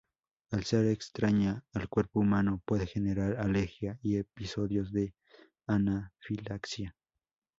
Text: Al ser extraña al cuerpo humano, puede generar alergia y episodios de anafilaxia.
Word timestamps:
Al 0.49 0.63
ser 0.63 0.87
extraña 0.87 1.63
al 1.73 1.87
cuerpo 1.87 2.21
humano, 2.21 2.63
puede 2.65 2.87
generar 2.87 3.37
alergia 3.37 3.99
y 4.01 4.17
episodios 4.17 4.91
de 4.91 5.13
anafilaxia. 5.67 6.95